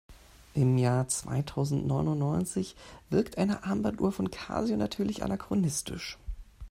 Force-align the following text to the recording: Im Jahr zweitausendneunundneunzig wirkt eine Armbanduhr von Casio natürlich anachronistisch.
Im 0.55 0.79
Jahr 0.79 1.07
zweitausendneunundneunzig 1.09 2.75
wirkt 3.11 3.37
eine 3.37 3.63
Armbanduhr 3.65 4.11
von 4.11 4.31
Casio 4.31 4.75
natürlich 4.75 5.21
anachronistisch. 5.21 6.17